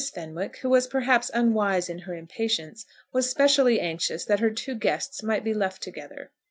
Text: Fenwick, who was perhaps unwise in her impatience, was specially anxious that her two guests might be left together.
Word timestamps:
Fenwick, 0.15 0.57
who 0.63 0.69
was 0.69 0.87
perhaps 0.87 1.29
unwise 1.31 1.87
in 1.87 1.99
her 1.99 2.15
impatience, 2.15 2.87
was 3.13 3.29
specially 3.29 3.79
anxious 3.79 4.25
that 4.25 4.39
her 4.39 4.49
two 4.49 4.73
guests 4.73 5.21
might 5.21 5.43
be 5.43 5.53
left 5.53 5.83
together. 5.83 6.31